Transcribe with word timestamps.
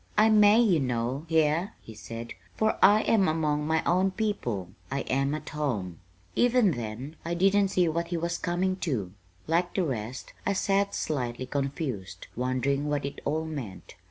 "I 0.17 0.29
may, 0.31 0.59
you 0.59 0.79
know, 0.79 1.27
here," 1.29 1.75
he 1.79 1.93
said, 1.93 2.33
"for 2.55 2.79
I 2.81 3.01
am 3.03 3.27
among 3.27 3.67
my 3.67 3.83
own 3.85 4.09
people. 4.09 4.71
I 4.89 5.01
am 5.01 5.35
at 5.35 5.49
home." 5.49 5.99
Even 6.35 6.71
then 6.71 7.17
I 7.23 7.35
didn't 7.35 7.67
see 7.67 7.87
what 7.87 8.07
he 8.07 8.17
was 8.17 8.39
coming 8.39 8.77
to. 8.77 9.11
Like 9.45 9.75
the 9.75 9.83
rest 9.85 10.33
I 10.43 10.53
sat 10.53 10.95
slightly 10.95 11.45
confused, 11.45 12.25
wondering 12.35 12.89
what 12.89 13.05
it 13.05 13.21
all 13.25 13.45
meant. 13.45 13.93